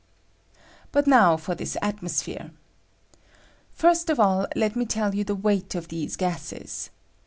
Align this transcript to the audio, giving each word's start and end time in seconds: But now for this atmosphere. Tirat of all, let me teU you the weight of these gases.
But 0.91 1.05
now 1.05 1.37
for 1.37 1.53
this 1.53 1.77
atmosphere. 1.79 2.49
Tirat 3.77 4.09
of 4.09 4.19
all, 4.19 4.47
let 4.55 4.75
me 4.75 4.87
teU 4.87 5.11
you 5.13 5.23
the 5.23 5.35
weight 5.35 5.75
of 5.75 5.89
these 5.89 6.15
gases. 6.15 6.89